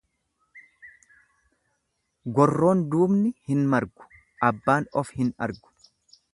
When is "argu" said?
5.49-5.75